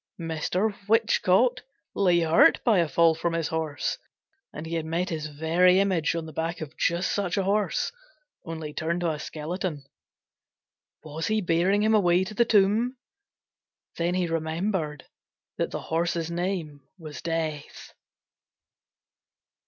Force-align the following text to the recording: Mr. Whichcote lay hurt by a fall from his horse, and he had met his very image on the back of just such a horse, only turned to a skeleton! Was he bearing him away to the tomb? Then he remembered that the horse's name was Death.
Mr. 0.19 0.73
Whichcote 0.87 1.61
lay 1.93 2.21
hurt 2.21 2.59
by 2.63 2.79
a 2.79 2.87
fall 2.87 3.13
from 3.13 3.33
his 3.33 3.49
horse, 3.49 3.99
and 4.51 4.65
he 4.65 4.73
had 4.73 4.83
met 4.83 5.09
his 5.09 5.27
very 5.27 5.79
image 5.79 6.15
on 6.15 6.25
the 6.25 6.33
back 6.33 6.59
of 6.59 6.75
just 6.75 7.11
such 7.13 7.37
a 7.37 7.43
horse, 7.43 7.91
only 8.43 8.73
turned 8.73 9.01
to 9.01 9.11
a 9.11 9.19
skeleton! 9.19 9.83
Was 11.03 11.27
he 11.27 11.39
bearing 11.39 11.83
him 11.83 11.93
away 11.93 12.23
to 12.23 12.33
the 12.33 12.45
tomb? 12.45 12.97
Then 13.95 14.15
he 14.15 14.25
remembered 14.25 15.05
that 15.57 15.69
the 15.69 15.81
horse's 15.81 16.31
name 16.31 16.81
was 16.97 17.21
Death. 17.21 17.93